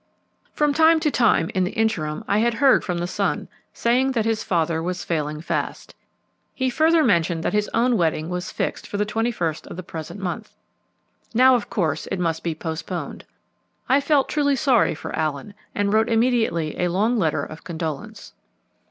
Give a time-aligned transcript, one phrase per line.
[0.51, 4.25] From time to time in the interim I had heard from the son, saying that
[4.25, 5.93] his father was failing fast.
[6.55, 9.83] He further mentioned that his own wedding was fixed for the twenty first of the
[9.83, 10.55] present month.
[11.35, 13.25] Now, of course, it must be postponed.
[13.87, 18.33] I felt truly sorry for Allen, and wrote immediately a long letter of condolence.